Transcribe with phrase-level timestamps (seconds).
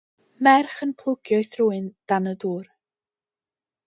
[0.45, 2.65] Merch yn plwgio'i thrwyn dan y dŵr.